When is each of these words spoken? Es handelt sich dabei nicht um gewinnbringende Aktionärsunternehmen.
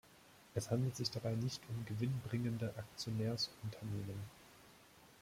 Es 0.55 0.71
handelt 0.71 0.95
sich 0.95 1.11
dabei 1.11 1.29
nicht 1.35 1.61
um 1.69 1.85
gewinnbringende 1.85 2.73
Aktionärsunternehmen. 2.75 4.19